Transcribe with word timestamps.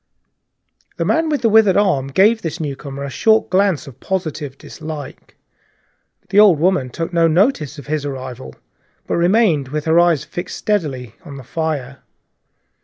The 0.97 1.05
man 1.05 1.29
with 1.29 1.43
the 1.43 1.49
withered 1.49 1.75
hand 1.75 2.15
gave 2.15 2.41
the 2.41 2.57
newcomer 2.59 3.03
a 3.03 3.09
short 3.11 3.51
glance 3.51 3.85
of 3.85 3.99
positive 3.99 4.57
dislike; 4.57 5.35
the 6.29 6.39
old 6.39 6.57
woman 6.57 6.89
took 6.89 7.13
no 7.13 7.27
notice 7.27 7.77
of 7.77 7.85
his 7.85 8.03
arrival, 8.03 8.55
but 9.05 9.17
remained 9.17 9.67
with 9.67 9.85
her 9.85 9.99
eyes 9.99 10.25
fixed 10.25 10.57
steadily 10.57 11.13
on 11.23 11.37
the 11.37 11.43
fire. 11.43 11.99